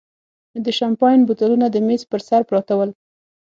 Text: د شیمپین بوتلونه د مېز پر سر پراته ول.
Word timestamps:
د 0.63 0.65
شیمپین 0.77 1.19
بوتلونه 1.27 1.67
د 1.69 1.75
مېز 1.87 2.01
پر 2.11 2.21
سر 2.27 2.41
پراته 2.49 2.73
ول. 2.77 2.91